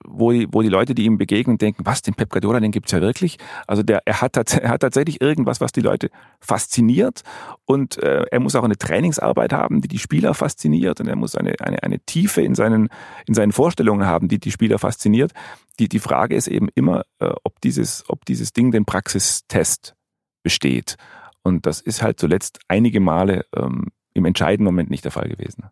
[0.05, 2.91] wo, die, wo die Leute, die ihm begegnen, denken, was, den Pep Guardiola, den gibt's
[2.91, 3.37] ja wirklich.
[3.67, 7.23] Also der, er, hat, er hat tatsächlich irgendwas, was die Leute fasziniert
[7.65, 11.35] und äh, er muss auch eine Trainingsarbeit haben, die die Spieler fasziniert und er muss
[11.35, 12.89] eine, eine, eine Tiefe in seinen,
[13.25, 15.31] in seinen Vorstellungen haben, die die Spieler fasziniert.
[15.79, 19.95] Die, die Frage ist eben immer, äh, ob, dieses, ob dieses Ding den Praxistest
[20.43, 20.95] besteht.
[21.43, 23.87] Und das ist halt zuletzt einige Male ähm,
[24.19, 25.65] im entscheidenden Moment nicht der Fall gewesen.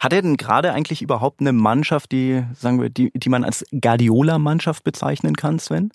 [0.00, 3.64] Hat er denn gerade eigentlich überhaupt eine Mannschaft, die, sagen wir, die, die man als
[3.72, 5.92] Guardiola-Mannschaft bezeichnen kann, Sven?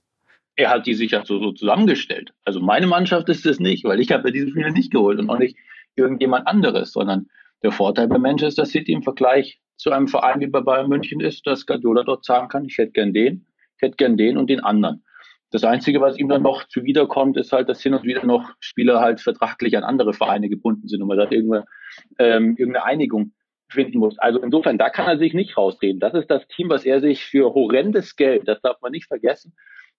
[0.55, 2.33] Er hat die sich ja so, so zusammengestellt.
[2.43, 5.29] Also meine Mannschaft ist es nicht, weil ich habe ja diese Spieler nicht geholt und
[5.29, 5.55] auch nicht
[5.95, 7.27] irgendjemand anderes, sondern
[7.61, 11.45] der Vorteil bei Manchester City im Vergleich zu einem Verein wie bei Bayern München ist,
[11.45, 14.61] dass Guardiola dort sagen kann, ich hätte gern den, ich hätte gern den und den
[14.61, 15.03] anderen.
[15.51, 18.99] Das Einzige, was ihm dann noch zuwiderkommt, ist halt, dass hin und wieder noch Spieler
[18.99, 21.65] halt vertraglich an andere Vereine gebunden sind und man da irgendeine,
[22.19, 23.31] ähm, irgendeine Einigung
[23.69, 24.17] finden muss.
[24.19, 25.99] Also insofern, da kann er sich nicht rausreden.
[25.99, 29.53] Das ist das Team, was er sich für horrendes Geld, das darf man nicht vergessen,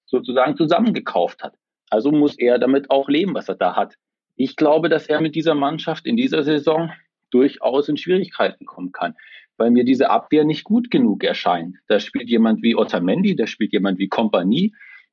[0.05, 1.55] sozusagen zusammengekauft hat.
[1.91, 3.95] Also muss er damit auch leben, was er da hat.
[4.37, 6.93] Ich glaube, dass er mit dieser Mannschaft in dieser Saison
[7.31, 9.15] durchaus in Schwierigkeiten kommen kann,
[9.57, 11.77] weil mir diese Abwehr nicht gut genug erscheint.
[11.89, 14.73] Da spielt jemand wie Otamendi, da spielt jemand wie Kompanie,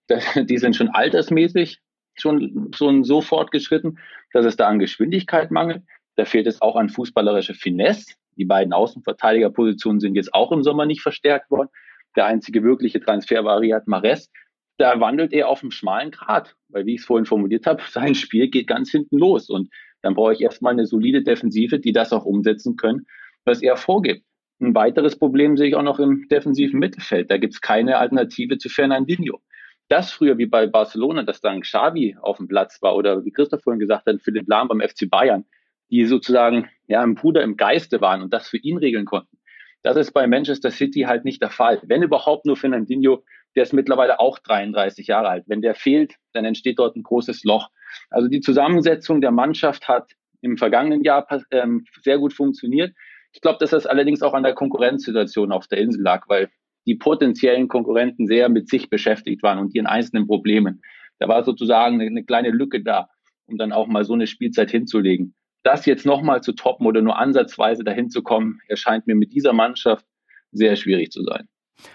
[0.36, 1.80] die sind schon altersmäßig
[2.16, 4.00] schon, schon so fortgeschritten,
[4.34, 5.84] dass es da an Geschwindigkeit mangelt.
[6.16, 8.14] Da fehlt es auch an fußballerische Finesse.
[8.38, 11.70] Die beiden Außenverteidigerpositionen sind jetzt auch im Sommer nicht verstärkt worden.
[12.16, 14.32] Der einzige wirkliche Transfer war Riyad Mahrez.
[14.78, 18.16] Da wandelt er auf einem schmalen Grat, weil, wie ich es vorhin formuliert habe, sein
[18.16, 19.50] Spiel geht ganz hinten los.
[19.50, 19.70] Und
[20.02, 23.06] dann brauche ich erstmal eine solide Defensive, die das auch umsetzen können,
[23.46, 24.24] was er vorgibt.
[24.62, 27.30] Ein weiteres Problem sehe ich auch noch im defensiven Mittelfeld.
[27.30, 29.42] Da gibt es keine Alternative zu Fernandinho.
[29.88, 33.62] Das früher wie bei Barcelona, dass dann Xavi auf dem Platz war oder wie Christoph
[33.64, 35.46] vorhin gesagt hat, Philipp Lahm beim FC Bayern,
[35.92, 39.38] die sozusagen ja ein Bruder im Geiste waren und das für ihn regeln konnten.
[39.84, 41.80] Das ist bei Manchester City halt nicht der Fall.
[41.84, 43.24] Wenn überhaupt nur Fernandinho,
[43.56, 45.44] der ist mittlerweile auch 33 Jahre alt.
[45.48, 47.70] Wenn der fehlt, dann entsteht dort ein großes Loch.
[48.10, 52.96] Also die Zusammensetzung der Mannschaft hat im vergangenen Jahr ähm, sehr gut funktioniert.
[53.32, 56.50] Ich glaube, dass das allerdings auch an der Konkurrenzsituation auf der Insel lag, weil
[56.86, 60.82] die potenziellen Konkurrenten sehr mit sich beschäftigt waren und ihren einzelnen Problemen.
[61.20, 63.10] Da war sozusagen eine, eine kleine Lücke da,
[63.46, 67.18] um dann auch mal so eine Spielzeit hinzulegen das jetzt nochmal zu toppen oder nur
[67.18, 70.06] ansatzweise dahin zu kommen, erscheint mir mit dieser Mannschaft
[70.52, 71.48] sehr schwierig zu sein.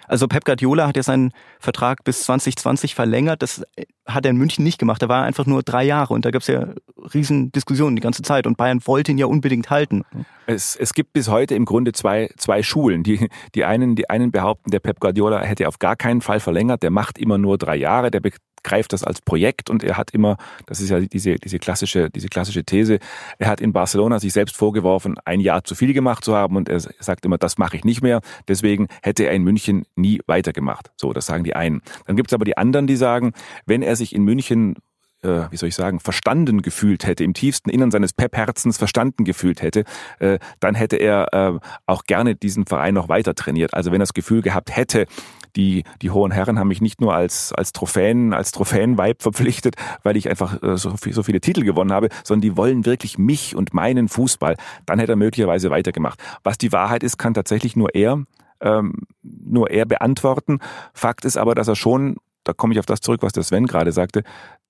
[0.06, 3.42] Also Pep Guardiola hat ja seinen Vertrag bis 2020 verlängert.
[3.42, 3.62] Das
[4.06, 5.02] hat er in München nicht gemacht.
[5.02, 6.68] Da war er einfach nur drei Jahre und da gab es ja
[7.14, 10.04] riesen Diskussionen die ganze Zeit und Bayern wollte ihn ja unbedingt halten.
[10.46, 13.02] Es, es gibt bis heute im Grunde zwei, zwei Schulen.
[13.02, 16.82] Die, die, einen, die einen behaupten, der Pep Guardiola hätte auf gar keinen Fall verlängert.
[16.82, 18.10] Der macht immer nur drei Jahre.
[18.10, 18.20] Der
[18.62, 22.28] greift das als Projekt und er hat immer, das ist ja diese, diese klassische, diese
[22.28, 22.98] klassische These,
[23.38, 26.68] er hat in Barcelona sich selbst vorgeworfen, ein Jahr zu viel gemacht zu haben und
[26.68, 28.20] er sagt immer, das mache ich nicht mehr.
[28.48, 30.90] Deswegen hätte er in München nie weitergemacht.
[30.96, 31.82] So, das sagen die einen.
[32.06, 33.32] Dann gibt es aber die anderen, die sagen,
[33.66, 34.76] wenn er sich in München
[35.22, 39.62] äh, wie soll ich sagen, verstanden gefühlt hätte, im tiefsten Innern seines Pep-Herzens verstanden gefühlt
[39.62, 39.84] hätte,
[40.18, 43.74] äh, dann hätte er äh, auch gerne diesen Verein noch weiter trainiert.
[43.74, 45.06] Also wenn er das Gefühl gehabt hätte,
[45.56, 50.16] die, die hohen Herren haben mich nicht nur als, als Trophäen, als Trophäenweib verpflichtet, weil
[50.16, 53.74] ich einfach äh, so, so viele Titel gewonnen habe, sondern die wollen wirklich mich und
[53.74, 54.56] meinen Fußball.
[54.86, 56.20] Dann hätte er möglicherweise weitergemacht.
[56.42, 58.24] Was die Wahrheit ist, kann tatsächlich nur er
[58.60, 60.58] ähm, nur er beantworten.
[60.92, 63.66] Fakt ist aber, dass er schon, da komme ich auf das zurück, was der Sven
[63.66, 64.22] gerade sagte,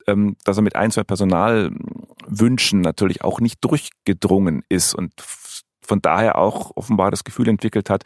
[0.07, 5.13] ähm, dass er mit ein, zwei Personalwünschen natürlich auch nicht durchgedrungen ist und
[5.83, 8.05] von daher auch offenbar das Gefühl entwickelt hat,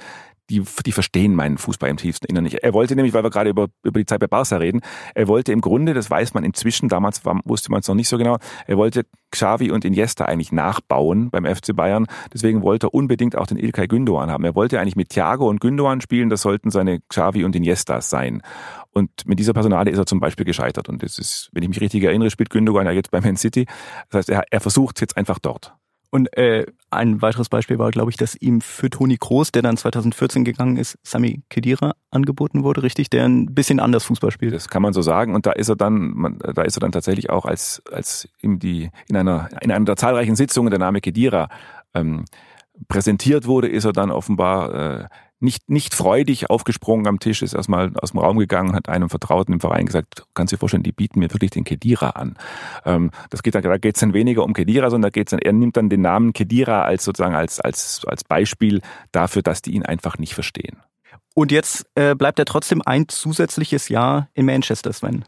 [0.51, 2.57] die, die verstehen meinen Fußball im tiefsten Innern nicht.
[2.57, 4.81] Er wollte nämlich, weil wir gerade über, über die Zeit bei Barca reden,
[5.15, 8.09] er wollte im Grunde, das weiß man inzwischen, damals war, wusste man es noch nicht
[8.09, 12.07] so genau, er wollte Xavi und Iniesta eigentlich nachbauen beim FC Bayern.
[12.33, 14.45] Deswegen wollte er unbedingt auch den Ilkay Gündoğan haben.
[14.45, 18.43] Er wollte eigentlich mit Thiago und Gündoğan spielen, das sollten seine Xavi und Iniestas sein.
[18.91, 20.89] Und mit dieser Personale ist er zum Beispiel gescheitert.
[20.89, 23.67] Und das ist, wenn ich mich richtig erinnere, spielt Gündogan ja jetzt bei Man City.
[24.11, 25.75] Das heißt, er, er versucht jetzt einfach dort.
[26.15, 29.77] Und äh, ein weiteres Beispiel war, glaube ich, dass ihm für Toni Kroos, der dann
[29.77, 34.55] 2014 gegangen ist, Sami Khedira angeboten wurde, richtig, der ein bisschen anders Fußball spielt.
[34.55, 35.35] Das kann man so sagen.
[35.35, 38.61] Und da ist er dann, man, da ist er dann tatsächlich auch als als ihm
[38.61, 41.49] die in einer in einer der zahlreichen Sitzungen der Name Khedira
[41.95, 42.27] ähm,
[42.87, 45.09] präsentiert wurde, ist er dann offenbar äh,
[45.45, 49.09] nicht, nicht freudig aufgesprungen am Tisch, ist erstmal aus dem Raum gegangen und hat einem
[49.09, 52.37] Vertrauten im Verein gesagt, kannst du dir vorstellen, die bieten mir wirklich den Kedira an.
[52.85, 55.53] Ähm, das geht, da geht es dann weniger um Kedira, sondern da geht's dann, er
[55.53, 58.81] nimmt dann den Namen Kedira als sozusagen als, als, als Beispiel
[59.13, 60.79] dafür, dass die ihn einfach nicht verstehen.
[61.35, 65.25] Und jetzt äh, bleibt er trotzdem ein zusätzliches Jahr in Manchester, Sven.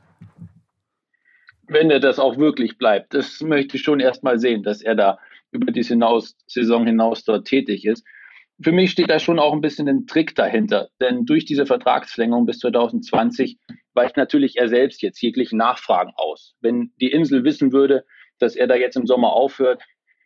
[1.69, 5.19] Wenn er das auch wirklich bleibt, das möchte ich schon erstmal sehen, dass er da
[5.51, 8.05] über die Saison hinaus dort tätig ist
[8.63, 10.89] für mich steht da schon auch ein bisschen ein Trick dahinter.
[11.01, 13.59] Denn durch diese Vertragsverlängerung bis 2020
[13.95, 16.55] weicht natürlich er selbst jetzt jegliche Nachfragen aus.
[16.61, 18.05] Wenn die Insel wissen würde,
[18.39, 19.83] dass er da jetzt im Sommer aufhört,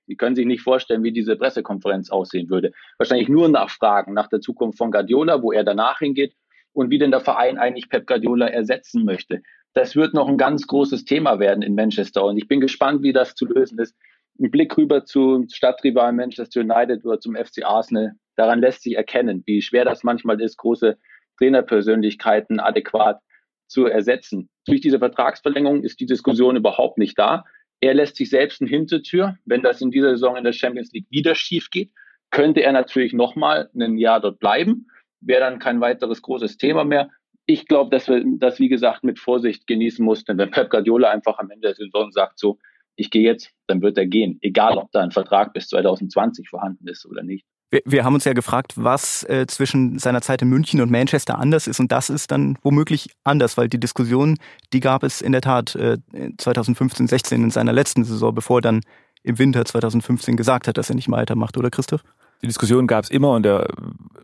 [0.06, 2.72] die können sich nicht vorstellen, wie diese Pressekonferenz aussehen würde.
[2.98, 6.34] Wahrscheinlich nur nachfragen nach der Zukunft von Guardiola, wo er danach hingeht
[6.72, 9.42] und wie denn der Verein eigentlich Pep Guardiola ersetzen möchte.
[9.72, 13.12] Das wird noch ein ganz großes Thema werden in Manchester und ich bin gespannt, wie
[13.12, 13.94] das zu lösen ist
[14.40, 19.42] ein Blick rüber zum Stadtrivalen Manchester United oder zum FC Arsenal, daran lässt sich erkennen,
[19.46, 20.96] wie schwer das manchmal ist, große
[21.38, 23.20] Trainerpersönlichkeiten adäquat
[23.68, 24.48] zu ersetzen.
[24.66, 27.44] Durch diese Vertragsverlängerung ist die Diskussion überhaupt nicht da.
[27.80, 29.36] Er lässt sich selbst eine Hintertür.
[29.44, 31.90] Wenn das in dieser Saison in der Champions League wieder schief geht,
[32.30, 34.86] könnte er natürlich nochmal ein Jahr dort bleiben.
[35.20, 37.10] Wäre dann kein weiteres großes Thema mehr.
[37.46, 40.38] Ich glaube, dass wir das, wie gesagt, mit Vorsicht genießen mussten.
[40.38, 42.58] Wenn Pep Guardiola einfach am Ende der Saison sagt, so,
[43.00, 44.38] ich gehe jetzt, dann wird er gehen.
[44.42, 47.46] Egal, ob da ein Vertrag bis 2020 vorhanden ist oder nicht.
[47.70, 51.38] Wir, wir haben uns ja gefragt, was äh, zwischen seiner Zeit in München und Manchester
[51.38, 51.80] anders ist.
[51.80, 54.36] Und das ist dann womöglich anders, weil die Diskussion,
[54.74, 55.96] die gab es in der Tat äh,
[56.36, 58.82] 2015, 16 in seiner letzten Saison, bevor dann
[59.22, 62.02] im Winter 2015 gesagt hat, dass er nicht mehr weitermacht, oder Christoph?
[62.42, 63.68] Die Diskussion gab es immer und der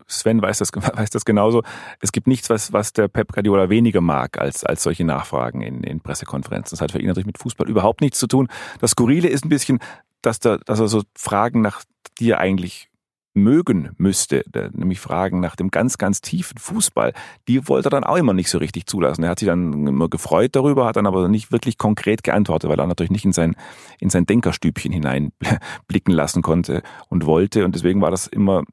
[0.07, 1.63] Sven weiß das, weiß das genauso.
[1.99, 5.83] Es gibt nichts, was, was der Pep Guardiola weniger mag als, als solche Nachfragen in,
[5.83, 6.75] in Pressekonferenzen.
[6.75, 8.47] Das hat für ihn natürlich mit Fußball überhaupt nichts zu tun.
[8.79, 9.79] Das Skurrile ist ein bisschen,
[10.21, 11.83] dass, da, dass er so Fragen nach,
[12.19, 12.89] die er eigentlich
[13.37, 17.13] mögen müsste, nämlich Fragen nach dem ganz, ganz tiefen Fußball,
[17.47, 19.23] die wollte er dann auch immer nicht so richtig zulassen.
[19.23, 22.79] Er hat sich dann immer gefreut darüber, hat dann aber nicht wirklich konkret geantwortet, weil
[22.79, 23.55] er natürlich nicht in sein,
[23.99, 27.63] in sein Denkerstübchen hineinblicken lassen konnte und wollte.
[27.63, 28.63] Und deswegen war das immer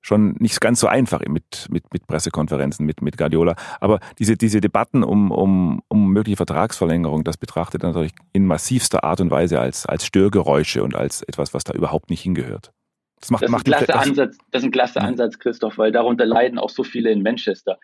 [0.00, 3.54] schon nicht ganz so einfach mit, mit, mit Pressekonferenzen, mit, mit Guardiola.
[3.80, 9.04] Aber diese, diese Debatten um, um, um mögliche Vertragsverlängerung, das betrachtet er natürlich in massivster
[9.04, 12.72] Art und Weise als, als Störgeräusche und als etwas, was da überhaupt nicht hingehört.
[13.22, 15.92] Das, macht, das, macht ist, ein klasse Ansatz, das ist ein klasse Ansatz, Christoph, weil
[15.92, 17.78] darunter leiden auch so viele in Manchester.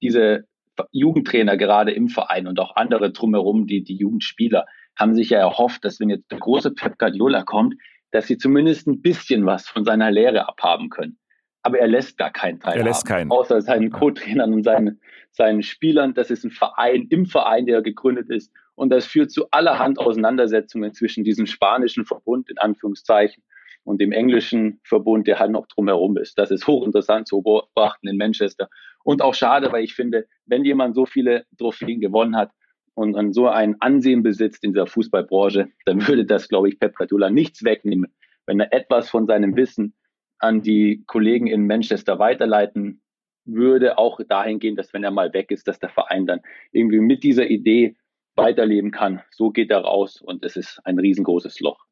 [0.00, 0.46] Diese
[0.90, 5.84] Jugendtrainer gerade im Verein und auch andere drumherum, die, die Jugendspieler, haben sich ja erhofft,
[5.84, 7.74] dass wenn jetzt der große Pep Guardiola kommt,
[8.12, 11.18] dass sie zumindest ein bisschen was von seiner Lehre abhaben können
[11.64, 12.76] aber er lässt gar keinen Teil.
[12.76, 13.30] Er lässt keinen.
[13.30, 15.00] Außer seinen Co-Trainern und seinen,
[15.32, 16.12] seinen Spielern.
[16.12, 18.52] Das ist ein Verein im Verein, der gegründet ist.
[18.74, 23.42] Und das führt zu allerhand Auseinandersetzungen zwischen diesem spanischen Verbund, in Anführungszeichen,
[23.84, 26.38] und dem englischen Verbund, der halt noch drumherum ist.
[26.38, 28.68] Das ist hochinteressant zu beobachten in Manchester.
[29.04, 32.50] Und auch schade, weil ich finde, wenn jemand so viele Trophäen gewonnen hat
[32.94, 36.96] und, und so ein Ansehen besitzt in dieser Fußballbranche, dann würde das, glaube ich, Pep
[36.96, 38.12] Guardiola nichts wegnehmen,
[38.46, 39.94] wenn er etwas von seinem Wissen
[40.38, 43.02] an die Kollegen in Manchester weiterleiten
[43.44, 46.40] würde, auch dahingehend, dass wenn er mal weg ist, dass der Verein dann
[46.72, 47.96] irgendwie mit dieser Idee
[48.36, 49.22] weiterleben kann.
[49.30, 51.84] So geht er raus und es ist ein riesengroßes Loch.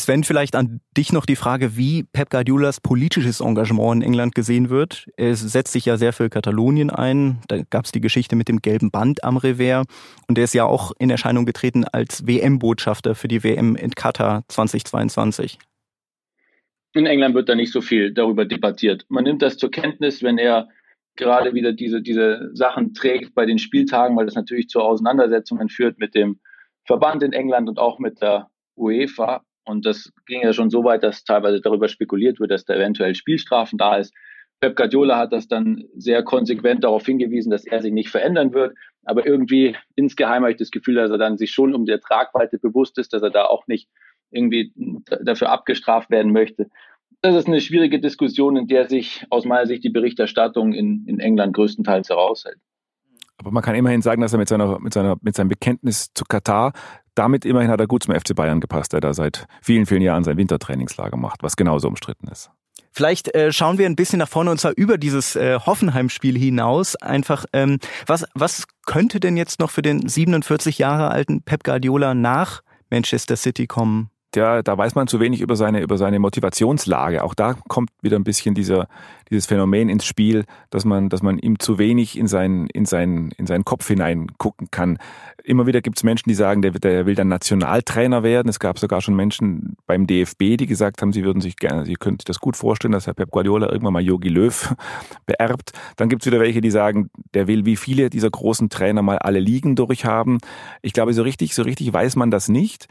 [0.00, 4.70] Sven, vielleicht an dich noch die Frage, wie Pep Guardiolas politisches Engagement in England gesehen
[4.70, 5.06] wird.
[5.16, 7.40] Er setzt sich ja sehr für Katalonien ein.
[7.48, 9.86] Da gab es die Geschichte mit dem gelben Band am Revers.
[10.28, 14.44] Und er ist ja auch in Erscheinung getreten als WM-Botschafter für die WM in Katar
[14.48, 15.58] 2022.
[16.92, 19.06] In England wird da nicht so viel darüber debattiert.
[19.08, 20.68] Man nimmt das zur Kenntnis, wenn er
[21.16, 25.98] gerade wieder diese, diese Sachen trägt bei den Spieltagen, weil das natürlich zu Auseinandersetzungen führt
[25.98, 26.40] mit dem
[26.84, 29.44] Verband in England und auch mit der UEFA.
[29.70, 33.14] Und das ging ja schon so weit, dass teilweise darüber spekuliert wird, dass da eventuell
[33.14, 34.12] Spielstrafen da ist.
[34.60, 38.76] Pep Guardiola hat das dann sehr konsequent darauf hingewiesen, dass er sich nicht verändern wird.
[39.04, 42.58] Aber irgendwie insgeheim habe ich das Gefühl, dass er dann sich schon um der Tragweite
[42.58, 43.88] bewusst ist, dass er da auch nicht
[44.30, 44.72] irgendwie
[45.22, 46.68] dafür abgestraft werden möchte.
[47.22, 51.20] Das ist eine schwierige Diskussion, in der sich aus meiner Sicht die Berichterstattung in, in
[51.20, 52.58] England größtenteils heraushält.
[53.40, 56.24] Aber man kann immerhin sagen, dass er mit, seiner, mit, seiner, mit seinem Bekenntnis zu
[56.24, 56.72] Katar,
[57.14, 60.24] damit immerhin hat er gut zum FC Bayern gepasst, der da seit vielen, vielen Jahren
[60.24, 62.50] sein Wintertrainingslager macht, was genauso umstritten ist.
[62.92, 66.96] Vielleicht äh, schauen wir ein bisschen nach vorne und zwar über dieses äh, Hoffenheim-Spiel hinaus.
[66.96, 72.14] Einfach, ähm, was, was könnte denn jetzt noch für den 47 Jahre alten Pep Guardiola
[72.14, 74.10] nach Manchester City kommen?
[74.36, 77.24] ja, da weiß man zu wenig über seine, über seine Motivationslage.
[77.24, 78.86] Auch da kommt wieder ein bisschen dieser,
[79.30, 83.30] dieses Phänomen ins Spiel, dass man, dass man ihm zu wenig in seinen, in seinen,
[83.32, 84.98] in seinen Kopf hineingucken kann.
[85.44, 88.48] Immer wieder gibt es Menschen, die sagen, der, der will dann Nationaltrainer werden.
[88.48, 91.94] Es gab sogar schon Menschen beim DFB, die gesagt haben, sie würden sich gerne, sie
[91.94, 94.74] könnten sich das gut vorstellen, dass Herr Pep Guardiola irgendwann mal Jogi Löw
[95.26, 95.72] beerbt.
[95.96, 99.18] Dann gibt es wieder welche, die sagen, der will wie viele dieser großen Trainer mal
[99.18, 100.38] alle Ligen durchhaben.
[100.82, 102.88] Ich glaube, so richtig, so richtig weiß man das nicht.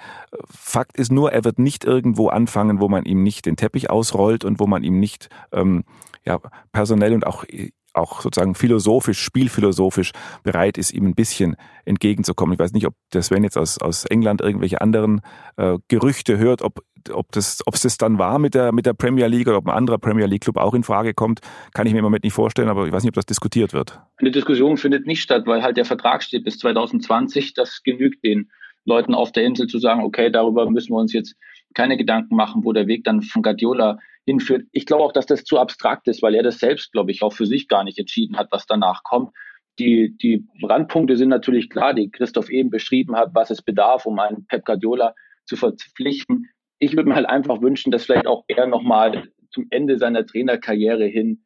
[0.49, 4.45] Fakt ist nur, er wird nicht irgendwo anfangen, wo man ihm nicht den Teppich ausrollt
[4.45, 5.83] und wo man ihm nicht ähm,
[6.25, 6.39] ja,
[6.71, 7.45] personell und auch
[7.93, 10.11] auch sozusagen philosophisch, spielphilosophisch
[10.43, 11.55] bereit ist, ihm ein bisschen
[11.85, 12.53] entgegenzukommen.
[12.53, 15.21] Ich weiß nicht, ob der Sven jetzt aus, aus England irgendwelche anderen
[15.57, 18.93] äh, Gerüchte hört, ob, ob, das, ob es das dann war mit der, mit der
[18.93, 21.39] Premier League oder ob ein anderer Premier League Club auch in Frage kommt,
[21.73, 23.99] kann ich mir im Moment nicht vorstellen, aber ich weiß nicht, ob das diskutiert wird.
[24.17, 27.53] Eine Diskussion findet nicht statt, weil halt der Vertrag steht bis 2020.
[27.53, 28.49] Das genügt den
[28.85, 31.35] Leuten auf der Insel zu sagen, okay, darüber müssen wir uns jetzt
[31.73, 34.67] keine Gedanken machen, wo der Weg dann von Guardiola hinführt.
[34.71, 37.33] Ich glaube auch, dass das zu abstrakt ist, weil er das selbst, glaube ich, auch
[37.33, 39.31] für sich gar nicht entschieden hat, was danach kommt.
[39.79, 44.19] Die, die Randpunkte sind natürlich klar, die Christoph eben beschrieben hat, was es bedarf, um
[44.19, 46.47] einen Pep Guardiola zu verpflichten.
[46.79, 51.05] Ich würde mir halt einfach wünschen, dass vielleicht auch er nochmal zum Ende seiner Trainerkarriere
[51.05, 51.43] hin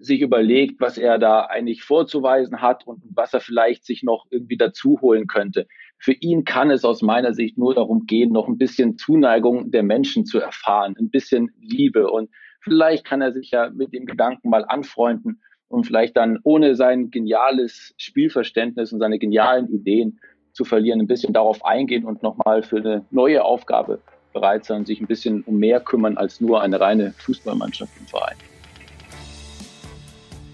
[0.00, 4.56] sich überlegt, was er da eigentlich vorzuweisen hat und was er vielleicht sich noch irgendwie
[4.56, 5.66] dazu holen könnte.
[5.98, 9.82] Für ihn kann es aus meiner Sicht nur darum gehen, noch ein bisschen Zuneigung der
[9.82, 12.30] Menschen zu erfahren, ein bisschen Liebe und
[12.60, 17.10] vielleicht kann er sich ja mit dem Gedanken mal anfreunden und vielleicht dann ohne sein
[17.10, 20.20] geniales Spielverständnis und seine genialen Ideen
[20.52, 24.00] zu verlieren, ein bisschen darauf eingehen und nochmal für eine neue Aufgabe
[24.32, 28.36] bereit sein, sich ein bisschen um mehr kümmern als nur eine reine Fußballmannschaft im Verein.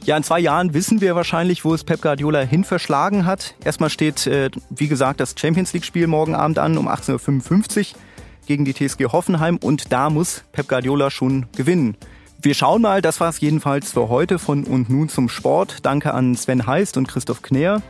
[0.04, 3.54] Ja, in zwei Jahren wissen wir wahrscheinlich, wo es Pep Guardiola hin verschlagen hat.
[3.64, 8.00] Erstmal steht, äh, wie gesagt, das Champions League-Spiel morgen Abend an um 18.55 Uhr
[8.46, 11.96] gegen die TSG Hoffenheim und da muss Pep Guardiola schon gewinnen.
[12.42, 15.78] Wir schauen mal, das war es jedenfalls für heute von und nun zum Sport.
[15.86, 17.80] Danke an Sven Heist und Christoph Kner.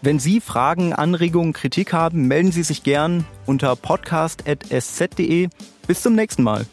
[0.00, 5.48] Wenn Sie Fragen, Anregungen, Kritik haben, melden Sie sich gern unter podcast.sz.de.
[5.86, 6.66] Bis zum nächsten Mal.